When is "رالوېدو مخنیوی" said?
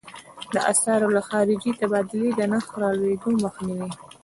2.81-3.89